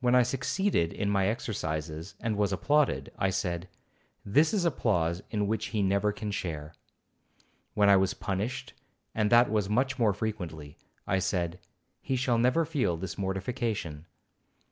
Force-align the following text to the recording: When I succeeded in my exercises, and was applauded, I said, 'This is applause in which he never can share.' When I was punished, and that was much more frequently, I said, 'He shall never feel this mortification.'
When 0.00 0.16
I 0.16 0.24
succeeded 0.24 0.92
in 0.92 1.08
my 1.08 1.28
exercises, 1.28 2.16
and 2.18 2.36
was 2.36 2.52
applauded, 2.52 3.12
I 3.16 3.30
said, 3.30 3.68
'This 4.26 4.52
is 4.52 4.64
applause 4.64 5.22
in 5.30 5.46
which 5.46 5.66
he 5.66 5.84
never 5.84 6.10
can 6.10 6.32
share.' 6.32 6.74
When 7.74 7.88
I 7.88 7.94
was 7.96 8.12
punished, 8.12 8.72
and 9.14 9.30
that 9.30 9.48
was 9.52 9.68
much 9.68 10.00
more 10.00 10.14
frequently, 10.14 10.78
I 11.06 11.20
said, 11.20 11.60
'He 12.00 12.16
shall 12.16 12.38
never 12.38 12.64
feel 12.64 12.96
this 12.96 13.16
mortification.' 13.16 14.06